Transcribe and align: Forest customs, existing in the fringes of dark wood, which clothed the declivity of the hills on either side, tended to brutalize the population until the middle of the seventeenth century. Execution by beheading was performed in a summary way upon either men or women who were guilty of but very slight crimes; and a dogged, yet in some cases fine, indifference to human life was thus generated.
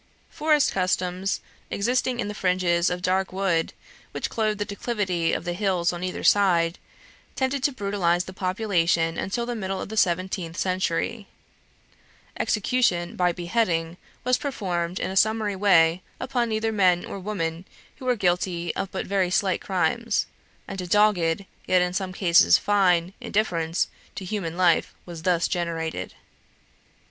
Forest 0.31 0.71
customs, 0.73 1.41
existing 1.69 2.19
in 2.19 2.27
the 2.27 2.33
fringes 2.33 2.89
of 2.89 3.03
dark 3.03 3.31
wood, 3.31 3.71
which 4.13 4.31
clothed 4.31 4.57
the 4.59 4.65
declivity 4.65 5.31
of 5.31 5.45
the 5.45 5.53
hills 5.53 5.93
on 5.93 6.03
either 6.03 6.23
side, 6.23 6.79
tended 7.35 7.61
to 7.61 7.71
brutalize 7.71 8.23
the 8.23 8.33
population 8.33 9.15
until 9.19 9.45
the 9.45 9.53
middle 9.53 9.79
of 9.79 9.89
the 9.89 9.97
seventeenth 9.97 10.57
century. 10.57 11.27
Execution 12.35 13.15
by 13.15 13.31
beheading 13.31 13.95
was 14.23 14.39
performed 14.39 14.99
in 14.99 15.11
a 15.11 15.15
summary 15.15 15.55
way 15.55 16.01
upon 16.19 16.51
either 16.51 16.71
men 16.71 17.05
or 17.05 17.19
women 17.19 17.63
who 17.97 18.05
were 18.05 18.15
guilty 18.15 18.75
of 18.75 18.89
but 18.89 19.05
very 19.05 19.29
slight 19.29 19.61
crimes; 19.61 20.25
and 20.67 20.81
a 20.81 20.87
dogged, 20.87 21.45
yet 21.67 21.81
in 21.83 21.93
some 21.93 22.11
cases 22.11 22.57
fine, 22.57 23.13
indifference 23.21 23.87
to 24.15 24.25
human 24.25 24.57
life 24.57 24.95
was 25.05 25.21
thus 25.21 25.47
generated. 25.47 26.15